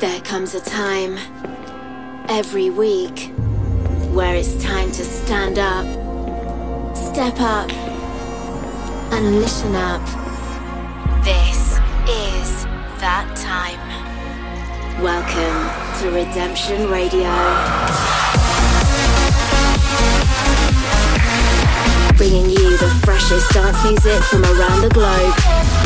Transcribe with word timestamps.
There 0.00 0.20
comes 0.20 0.54
a 0.54 0.60
time 0.60 1.18
every 2.28 2.70
week 2.70 3.32
where 4.12 4.36
it's 4.36 4.54
time 4.62 4.92
to 4.92 5.04
stand 5.04 5.58
up, 5.58 5.84
step 6.96 7.34
up, 7.40 7.68
and 9.12 9.40
listen 9.40 9.74
up. 9.74 10.00
This 11.24 11.80
is 12.06 12.64
that 13.00 13.26
time. 13.34 15.02
Welcome 15.02 15.58
to 15.98 16.16
Redemption 16.16 16.88
Radio. 16.88 17.34
Bringing 22.16 22.50
you 22.50 22.76
the 22.76 23.00
freshest 23.02 23.50
dance 23.50 23.82
music 23.82 24.22
from 24.22 24.44
around 24.44 24.80
the 24.80 24.90
globe. 24.90 25.77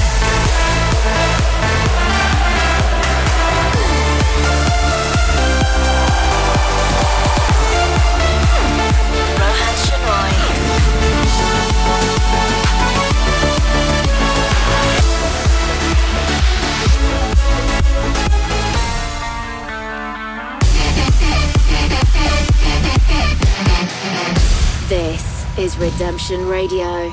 Is 25.72 25.78
Redemption 25.78 26.46
Radio 26.48 27.10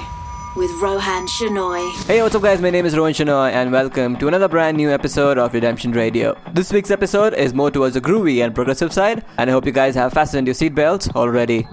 with 0.58 0.70
Roan 0.82 1.00
Shenoyy. 1.00 2.06
Hey, 2.08 2.22
what's 2.22 2.36
up, 2.36 2.42
guys? 2.42 2.60
My 2.60 2.70
name 2.70 2.86
is 2.86 2.98
Roan 2.98 3.14
Shenoyy, 3.14 3.54
and 3.54 3.72
welcome 3.72 4.18
to 4.18 4.28
another 4.28 4.50
brand 4.50 4.76
new 4.76 4.92
episode 4.92 5.38
of 5.38 5.54
Redemption 5.54 5.94
Radio. 5.94 6.36
This 6.52 6.74
week's 6.74 6.92
episode 6.92 7.34
is 7.36 7.54
more 7.54 7.72
towards 7.72 7.94
the 7.94 8.02
groovy 8.02 8.44
and 8.44 8.54
progressive 8.54 8.92
side, 8.92 9.24
and 9.38 9.50
I 9.50 9.54
hope 9.54 9.66
you 9.66 9.72
guys 9.72 9.96
have 9.96 10.12
fastened 10.12 10.46
your 10.46 10.56
seatbelts 10.56 11.16
already. 11.16 11.68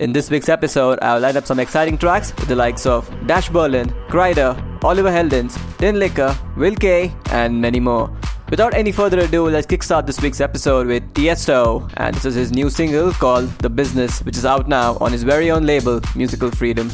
In 0.00 0.14
this 0.14 0.30
week's 0.30 0.48
episode, 0.48 0.98
I'll 1.02 1.20
line 1.20 1.36
up 1.36 1.44
some 1.44 1.60
exciting 1.60 1.98
tracks 1.98 2.34
with 2.36 2.48
the 2.48 2.56
likes 2.56 2.86
of 2.86 3.10
Dash 3.26 3.50
Berlin, 3.50 3.90
Kryder, 4.08 4.82
Oliver 4.82 5.10
Heldens, 5.10 5.58
Tinlicker, 5.76 6.34
Will 6.56 6.74
K, 6.74 7.12
and 7.32 7.60
many 7.60 7.80
more. 7.80 8.10
Without 8.48 8.74
any 8.74 8.92
further 8.92 9.18
ado, 9.18 9.48
let's 9.48 9.66
kickstart 9.66 10.06
this 10.06 10.20
week's 10.20 10.40
episode 10.40 10.86
with 10.86 11.02
Tiesto, 11.14 11.90
and 11.96 12.14
this 12.14 12.24
is 12.26 12.34
his 12.36 12.52
new 12.52 12.70
single 12.70 13.10
called 13.10 13.50
The 13.58 13.68
Business, 13.68 14.20
which 14.20 14.36
is 14.36 14.46
out 14.46 14.68
now 14.68 14.96
on 15.00 15.10
his 15.10 15.24
very 15.24 15.50
own 15.50 15.66
label, 15.66 16.00
Musical 16.14 16.52
Freedom. 16.52 16.88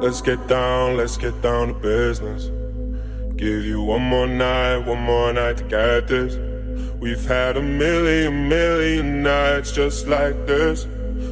Let's 0.00 0.20
get 0.20 0.48
down, 0.48 0.96
let's 0.96 1.16
get 1.16 1.40
down 1.40 1.68
to 1.68 1.74
business. 1.74 2.50
Give 3.36 3.64
you 3.64 3.80
one 3.80 4.02
more 4.02 4.26
night, 4.26 4.78
one 4.78 5.02
more 5.02 5.32
night 5.32 5.58
to 5.58 5.64
get 5.64 6.08
this. 6.08 6.36
We've 6.98 7.24
had 7.24 7.56
a 7.56 7.62
million, 7.62 8.48
million 8.48 9.22
nights 9.22 9.70
just 9.70 10.08
like 10.08 10.48
this. 10.48 10.88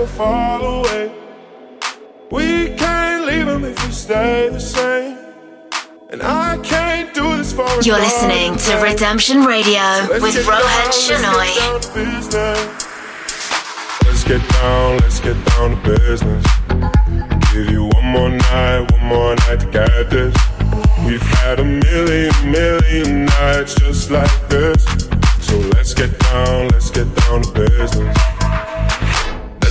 Had 0.00 0.08
fall 0.08 0.64
away. 0.64 1.12
We 2.30 2.74
can't 2.76 3.26
leave 3.26 3.44
them 3.44 3.66
if 3.66 3.84
we 3.84 3.92
stay 3.92 4.48
the 4.48 4.58
same. 4.58 5.18
And 6.08 6.22
I 6.22 6.56
can't 6.62 7.12
do 7.12 7.36
this 7.36 7.52
for 7.52 7.68
You're 7.82 7.98
listening 7.98 8.56
to 8.56 8.76
Redemption 8.82 9.44
Radio 9.44 9.82
so 10.06 10.22
with 10.22 10.46
Roan 10.48 10.62
Shenoyy. 10.88 11.54
Let's 14.06 14.24
get 14.24 14.48
down, 14.48 14.96
let's 15.00 15.20
get 15.20 15.36
down 15.50 15.76
to 15.76 15.96
business. 15.98 16.46
Give 17.52 17.70
you 17.70 17.84
one 17.92 18.06
more 18.06 18.30
night, 18.30 18.90
one 18.92 19.04
more 19.04 19.36
night 19.36 19.60
to 19.60 19.70
get 19.70 20.08
this. 20.08 20.34
We've 21.04 21.20
had 21.20 21.60
a 21.60 21.64
million, 21.64 22.32
million 22.50 23.26
nights 23.26 23.74
just 23.74 24.10
like 24.10 24.48
this. 24.48 24.82
So 25.42 25.58
let's 25.74 25.92
get 25.92 26.18
down, 26.20 26.68
let's 26.68 26.90
get 26.90 27.14
down 27.16 27.42
to 27.42 27.52
business. 27.52 28.39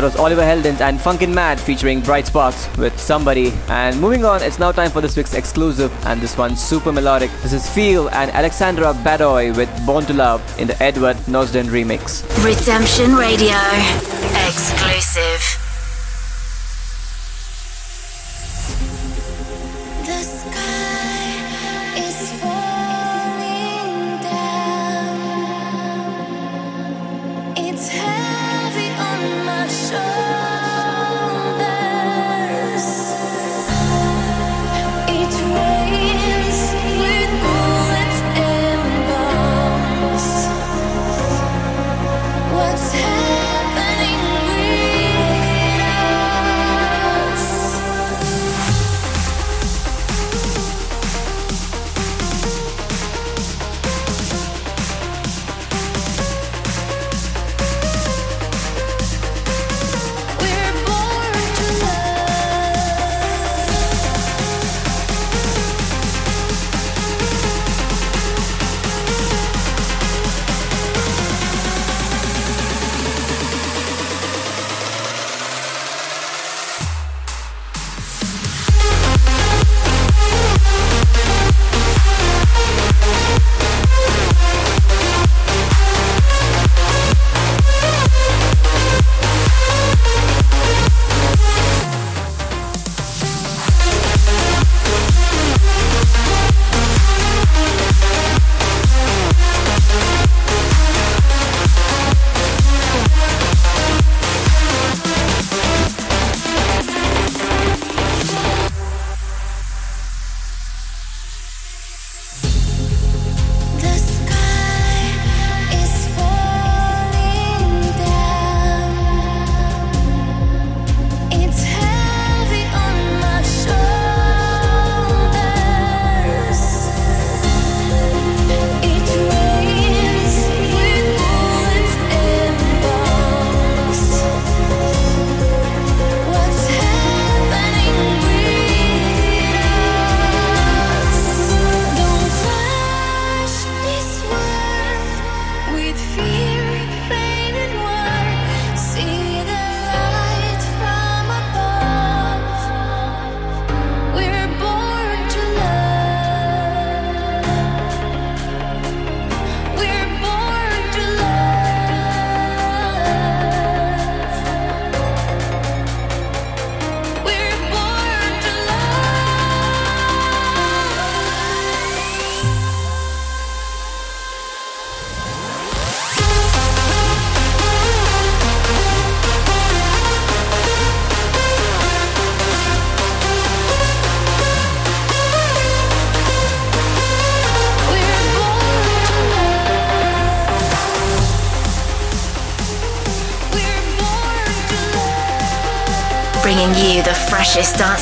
That 0.00 0.04
was 0.04 0.16
Oliver 0.16 0.40
Heldens 0.40 0.80
and 0.80 0.98
Funkin' 0.98 1.34
Mad 1.34 1.60
featuring 1.60 2.00
Bright 2.00 2.26
Sparks 2.26 2.74
with 2.78 2.98
Somebody. 2.98 3.52
And 3.68 4.00
moving 4.00 4.24
on, 4.24 4.42
it's 4.42 4.58
now 4.58 4.72
time 4.72 4.90
for 4.90 5.02
this 5.02 5.14
week's 5.14 5.34
exclusive, 5.34 5.92
and 6.06 6.22
this 6.22 6.38
one's 6.38 6.58
super 6.58 6.90
melodic. 6.90 7.30
This 7.42 7.52
is 7.52 7.68
Feel 7.68 8.08
and 8.08 8.30
Alexandra 8.30 8.94
Badoi 8.94 9.54
with 9.54 9.68
Born 9.84 10.06
to 10.06 10.14
Love 10.14 10.40
in 10.58 10.68
the 10.68 10.82
Edward 10.82 11.18
Nosden 11.28 11.66
remix. 11.66 12.24
Redemption 12.42 13.14
Radio. 13.14 13.58
Exclusive. 14.48 15.59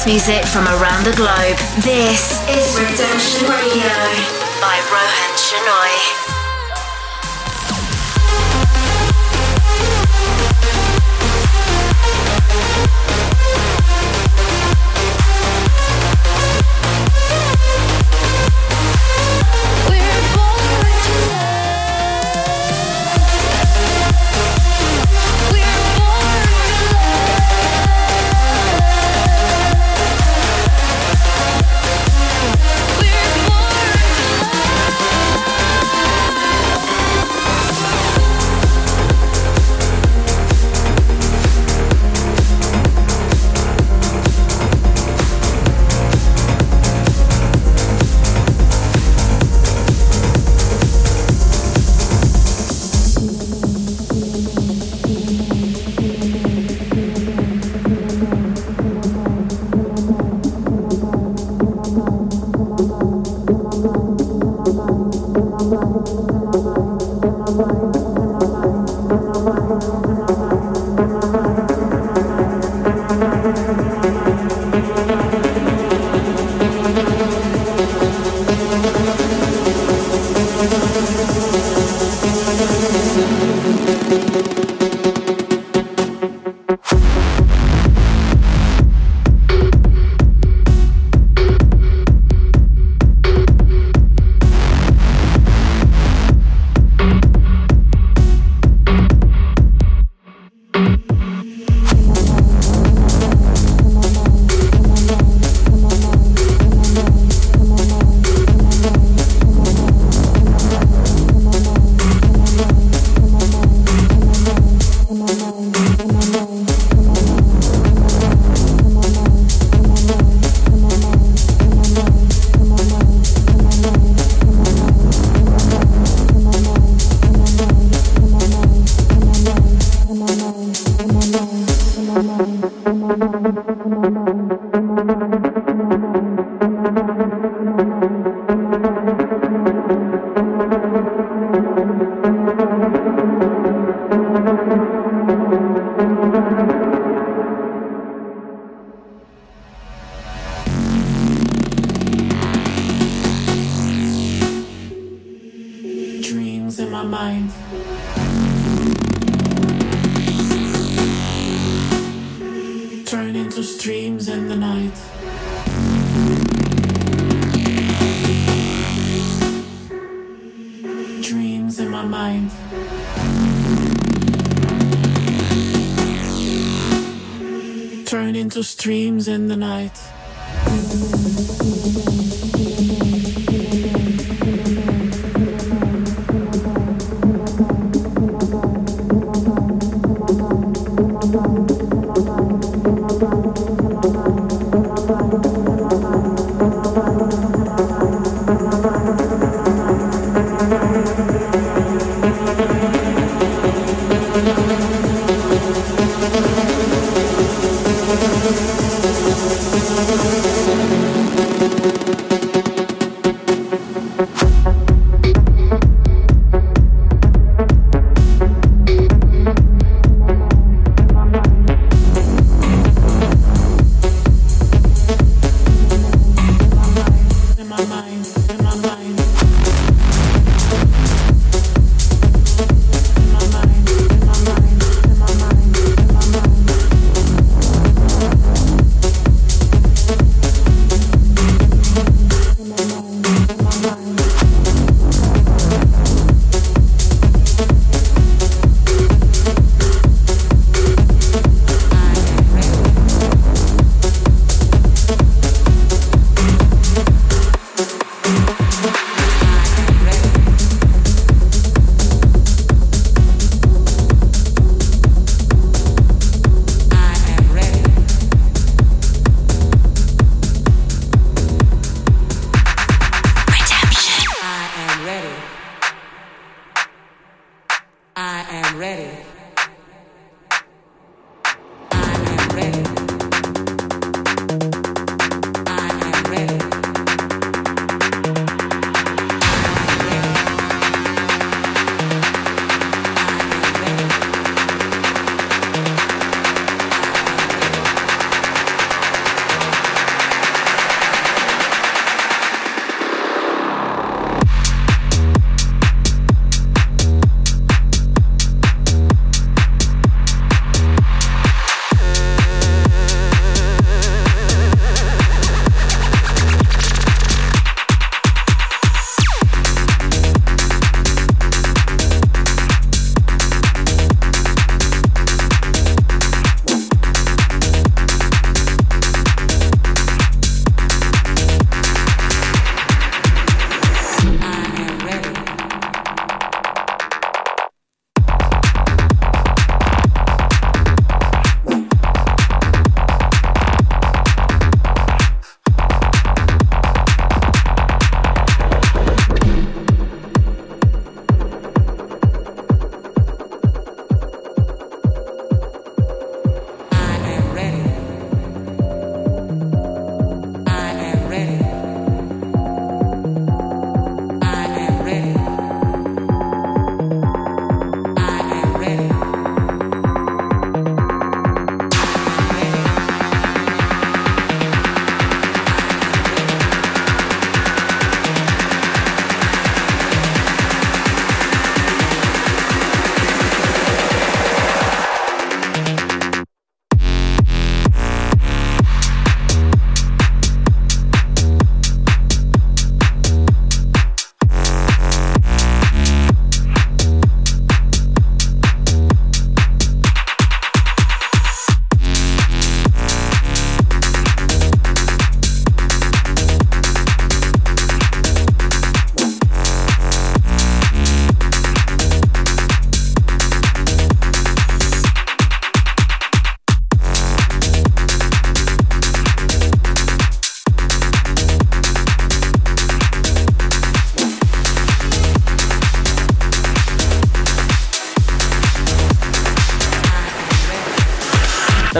Music 0.08 0.42
from 0.46 0.66
around 0.68 1.04
the 1.04 1.12
globe. 1.12 1.58
This 1.84 2.40
is 2.48 2.80
Redemption 2.80 3.46
Radio 3.46 4.27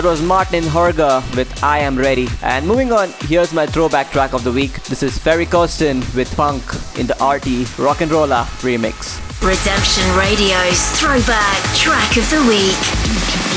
was 0.09 0.23
Martin 0.23 0.63
Horga 0.63 1.21
with 1.35 1.63
I 1.63 1.77
Am 1.77 1.95
Ready. 1.95 2.27
And 2.41 2.65
moving 2.65 2.91
on, 2.91 3.11
here's 3.27 3.53
my 3.53 3.67
throwback 3.67 4.09
track 4.09 4.33
of 4.33 4.43
the 4.43 4.51
week. 4.51 4.73
This 4.85 5.03
is 5.03 5.15
Ferry 5.19 5.45
Corsten 5.45 6.01
with 6.15 6.35
Punk 6.35 6.63
in 6.97 7.05
the 7.05 7.13
RT 7.23 7.77
Rock 7.77 8.01
and 8.01 8.11
Rolla 8.11 8.47
remix. 8.61 9.21
Redemption 9.39 10.03
Radio's 10.17 10.81
throwback 10.99 11.61
track 11.75 12.17
of 12.17 12.27
the 12.31 12.43
week. 12.49 13.48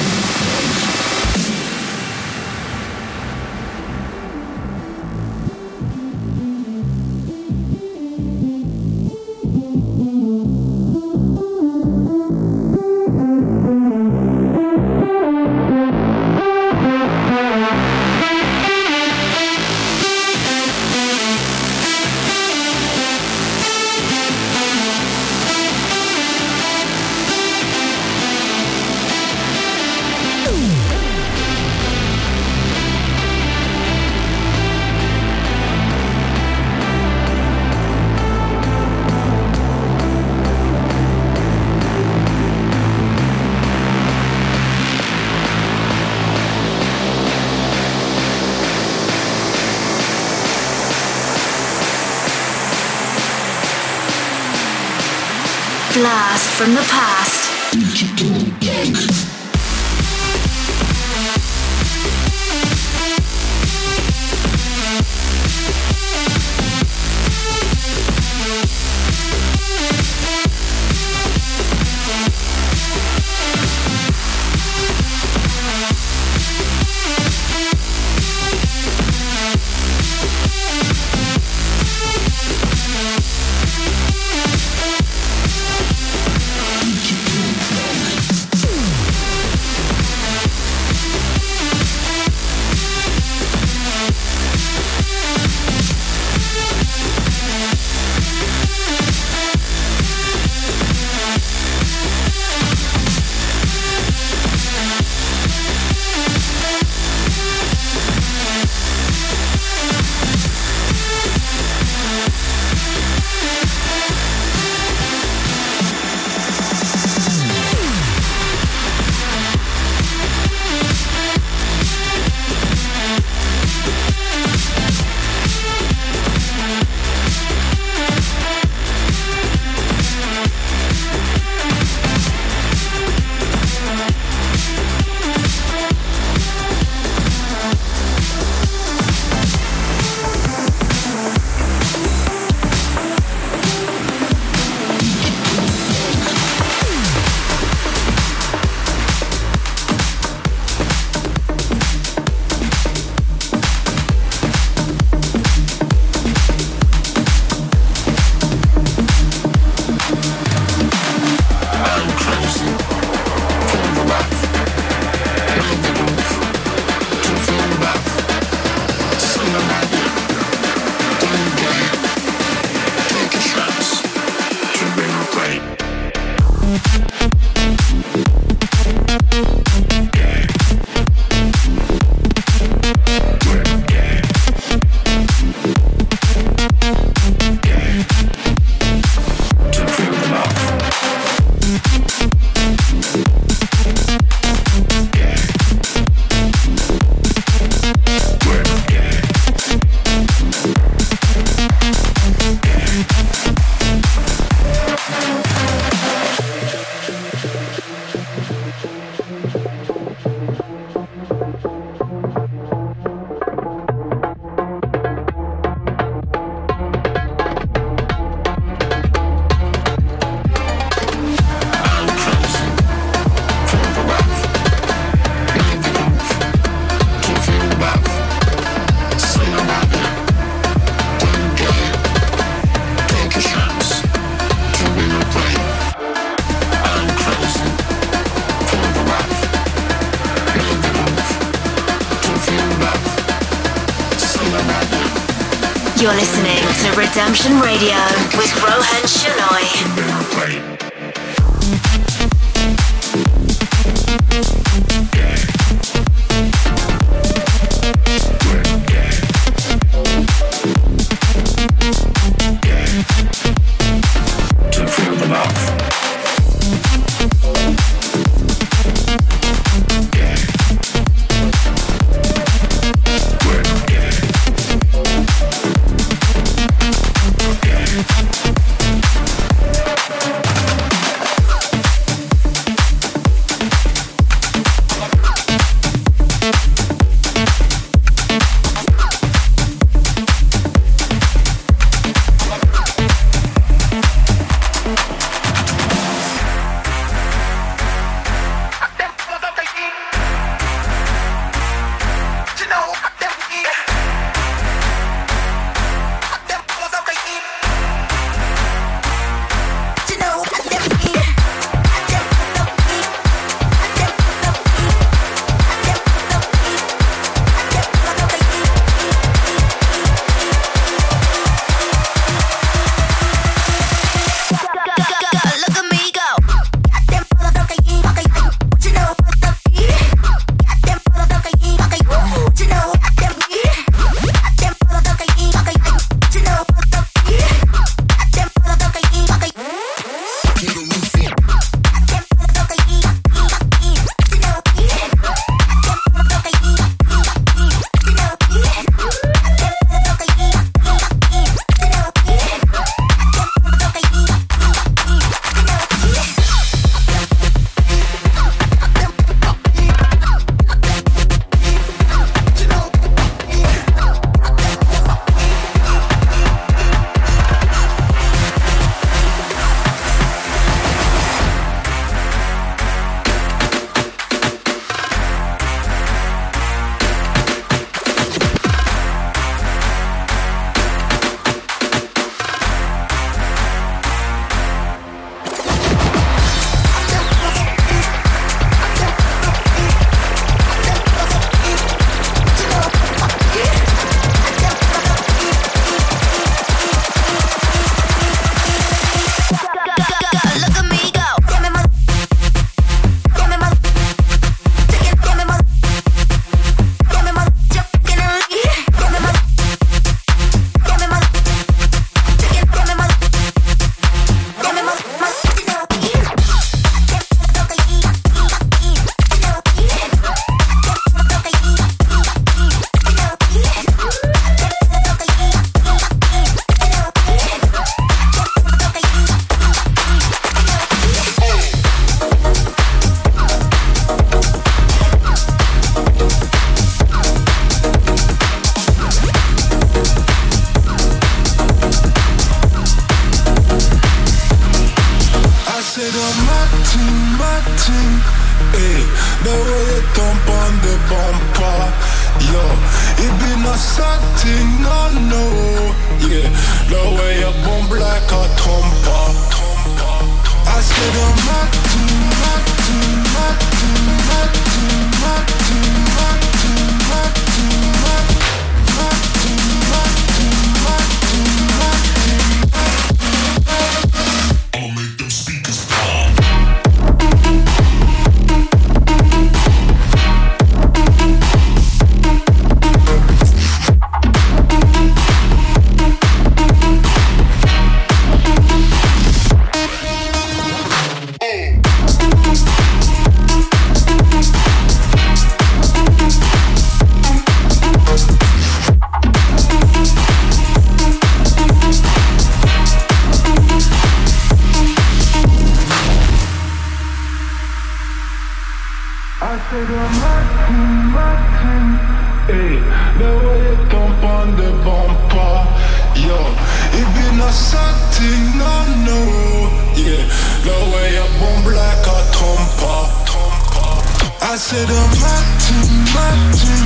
I 524.52 524.56
said 524.56 524.84
I'm 524.84 525.08
Martin, 525.16 525.80
Martin 526.12 526.84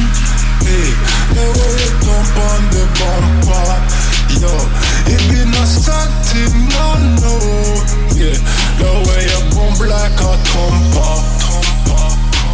Hey, 0.63 0.95
the 1.35 1.43
way 1.51 1.75
you 1.83 1.91
thump 1.99 2.39
on 2.47 2.63
the 2.71 2.87
bumper 2.95 3.83
Yo, 4.39 4.55
it 5.11 5.19
be 5.27 5.43
no 5.51 5.67
something, 5.67 6.55
no, 6.71 6.95
no 7.19 7.35
Yeah, 8.15 8.39
the 8.79 8.87
way 9.11 9.27
you 9.27 9.43
bump 9.51 9.83
like 9.83 10.15
a 10.15 10.39
thumper 10.47 11.27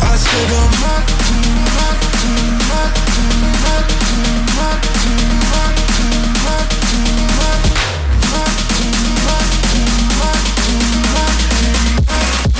I 0.00 0.16
said 0.16 0.48
I'm 0.48 0.80
not 0.80 1.04
too, 1.28 1.60
not 1.76 2.00
too, 2.16 2.56
not 2.72 2.96
too, 3.12 3.36
not 3.68 3.84
too, 3.92 4.48
not 4.56 4.80
too, 4.96 5.28
not 5.52 5.76
too, 5.92 6.24
not 6.40 6.64
too, 6.88 7.12
not 7.36 7.60
not 8.32 8.48
too, 8.80 8.96
not 9.28 9.44
too, 9.60 9.92
not 10.08 10.40
too, 10.56 10.88
not 11.12 12.51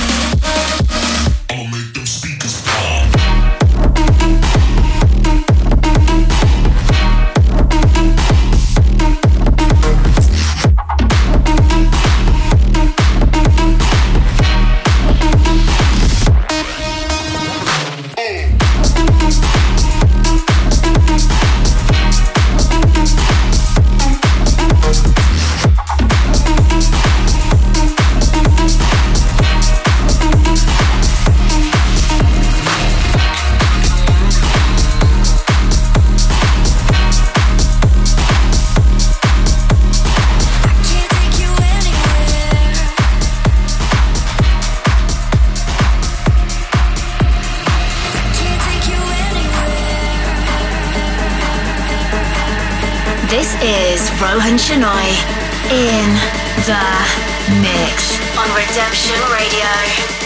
Roan 54.33 54.57
Shenoyy 54.57 55.13
in 55.69 56.09
the 56.65 57.61
mix 57.61 58.17
on 58.35 58.49
Redemption 58.55 59.21
Radio. 59.31 60.22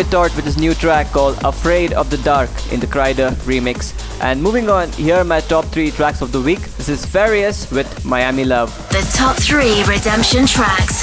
David 0.00 0.12
Tort 0.12 0.34
with 0.34 0.46
his 0.46 0.56
new 0.56 0.72
track 0.72 1.12
called 1.12 1.36
Afraid 1.44 1.92
of 1.92 2.08
the 2.08 2.16
Dark 2.18 2.48
in 2.72 2.80
the 2.80 2.86
Kryder 2.86 3.32
remix. 3.44 3.92
And 4.22 4.42
moving 4.42 4.70
on, 4.70 4.90
here 4.92 5.16
are 5.16 5.24
my 5.24 5.40
top 5.40 5.66
three 5.66 5.90
tracks 5.90 6.22
of 6.22 6.32
the 6.32 6.40
week. 6.40 6.60
This 6.78 6.88
is 6.88 7.04
Farius 7.04 7.70
with 7.70 8.02
Miami 8.02 8.46
Love. 8.46 8.70
The 8.88 9.06
top 9.14 9.36
three 9.36 9.84
redemption 9.84 10.46
tracks. 10.46 10.99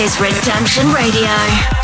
Is 0.00 0.18
Redemption 0.18 0.90
Radio. 0.94 1.79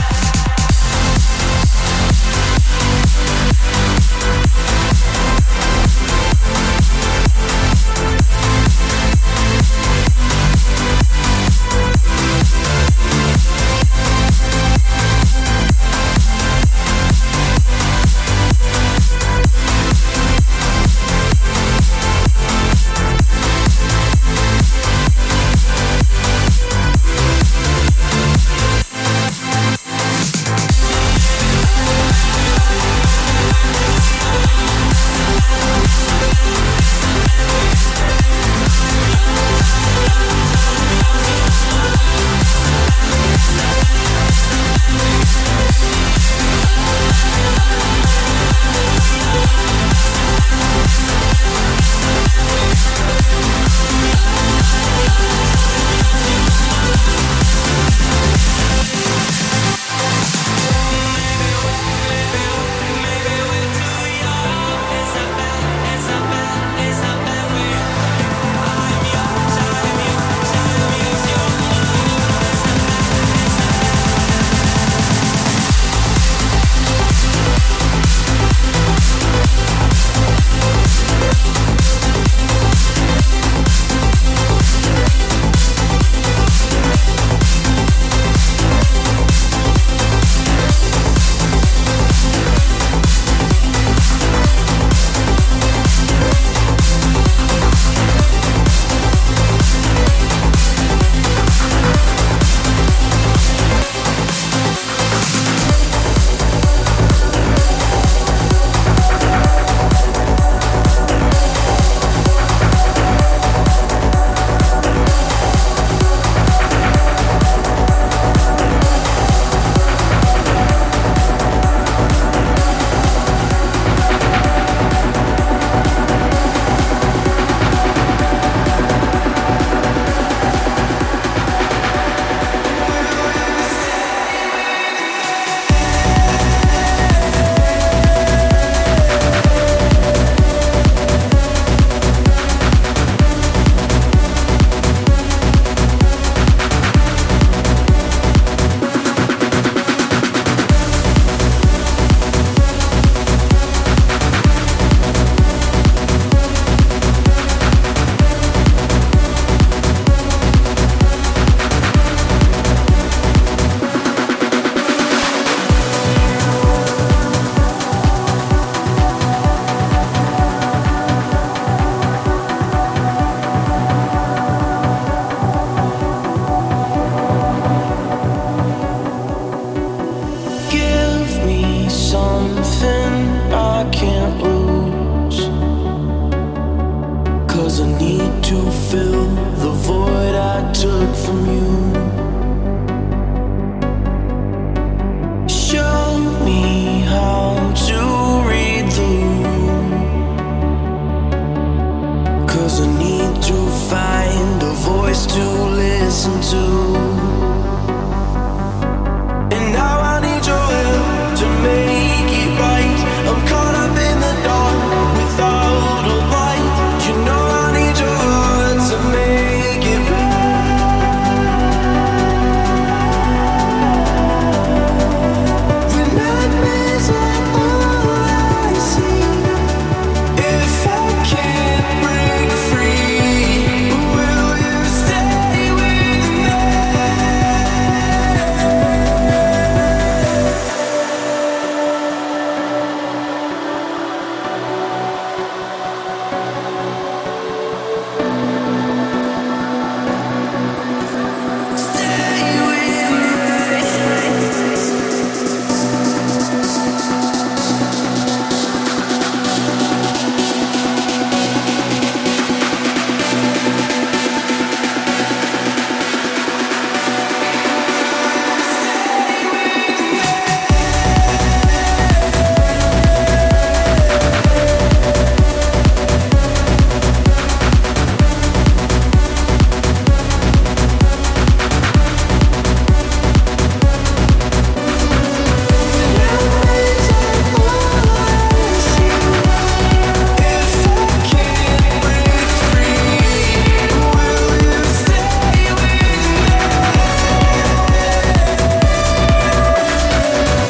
There's 187.76 187.88
a 187.90 187.98
need 187.98 188.42
to 188.44 188.70
fill 188.88 189.26
the 189.56 189.70
void 189.70 190.34
I 190.34 190.72
took 190.72 191.14
from 191.14 191.44
you. 191.44 191.95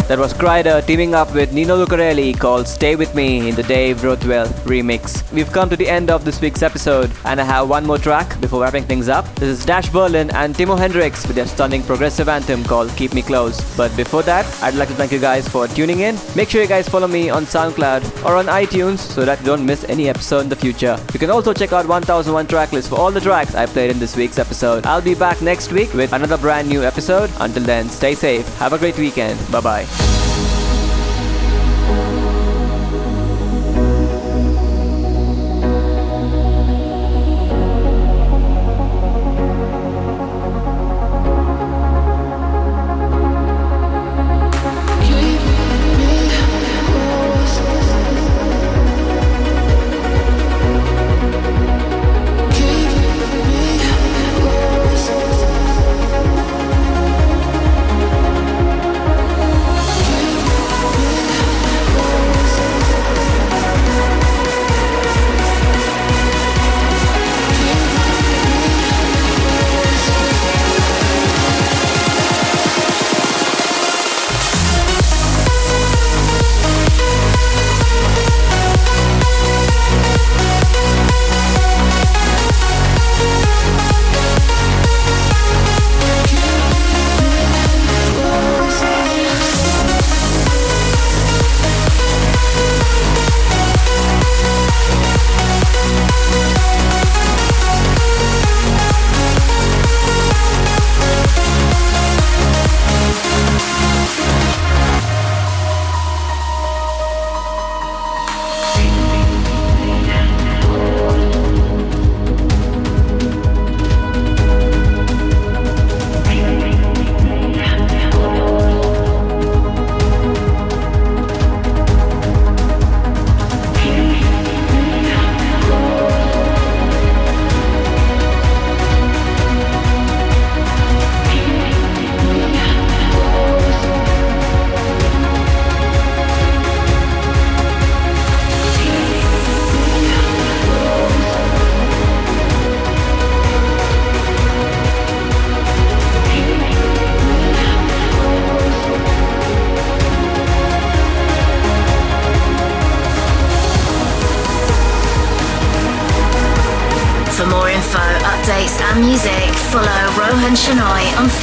That 0.09 0.21
was 0.21 0.33
Kryder 0.33 0.87
teaming 0.87 1.15
up 1.15 1.35
with 1.35 1.53
Nino 1.53 1.85
Lucarelli 1.85 2.39
called 2.39 2.69
Stay 2.69 2.95
With 2.95 3.13
Me 3.17 3.49
in 3.49 3.57
the 3.57 3.65
Dave 3.65 4.05
Rothwell 4.05 4.47
remix. 4.65 5.29
We've 5.33 5.51
come 5.51 5.69
to 5.69 5.77
the 5.77 5.89
end 5.89 6.11
of 6.11 6.25
this 6.25 6.41
week's 6.41 6.63
episode, 6.63 7.11
and 7.25 7.41
I 7.41 7.45
have 7.45 7.69
one 7.69 7.85
more 7.85 7.99
track 7.99 8.41
before 8.41 8.63
wrapping 8.63 8.85
things 8.85 9.09
up. 9.09 9.25
This 9.35 9.59
is 9.59 9.65
Dash 9.67 9.89
Berlin 9.91 10.31
and 10.31 10.55
Timo 10.55 10.79
Hendrix 10.79 11.27
with 11.27 11.35
their 11.35 11.47
stunning 11.47 11.83
progressive 11.83 12.29
anthem 12.29 12.63
called 12.63 12.91
Keep 12.97 13.15
Me 13.15 13.23
Close. 13.23 13.61
But 13.77 13.97
before 13.97 14.23
that, 14.23 14.47
I'd 14.63 14.77
like 14.77 14.87
to 14.91 14.95
thank 14.95 15.11
you 15.11 15.19
guys 15.19 15.49
for 15.49 15.67
tuning 15.67 15.99
in. 16.01 16.17
Make 16.37 16.51
sure 16.51 16.63
you 16.63 16.69
guys 16.69 16.89
follow 16.89 17.09
me 17.09 17.29
on 17.29 17.45
SoundCloud 17.45 18.25
or 18.25 18.37
on 18.37 18.47
iTunes 18.47 18.99
so 19.01 19.25
that 19.25 19.41
you 19.41 19.47
don't 19.47 19.67
miss 19.67 19.83
any 19.89 20.09
episode 20.09 20.43
in 20.43 20.49
the 20.49 20.55
future. 20.55 20.97
You 21.15 21.19
can 21.19 21.31
also 21.31 21.53
check 21.53 21.73
out 21.73 21.89
1001 21.89 22.47
tracklist 22.47 22.91
for 22.91 22.95
all 22.95 23.11
the 23.11 23.21
tracks 23.21 23.57
I 23.57 23.67
played 23.67 23.91
in 23.91 23.99
this 23.99 24.17
week's 24.17 24.39
episode. 24.39 24.87
I'll 24.87 25.03
be 25.03 25.17
back 25.17 25.43
next 25.43 25.73
week 25.73 25.93
with 25.95 26.13
another 26.13 26.39
brand 26.39 26.69
new 26.69 26.85
episode. 26.85 27.29
Until 27.41 27.65
then, 27.65 27.89
stay 27.89 28.15
safe. 28.15 28.47
Have 28.59 28.73
a 28.73 28.79
great 28.79 28.97
weekend. 28.99 29.37
Bye 29.51 29.61
bye. 29.61 30.06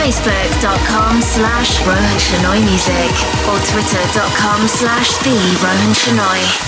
facebook.com 0.04 1.22
slash 1.22 1.80
Roan 1.88 1.96
Shenoyy 2.20 2.62
Music 2.66 3.14
or 3.48 3.58
twitter.com 3.72 4.68
slash 4.68 5.18
the 5.20 5.32
Roan. 5.32 6.63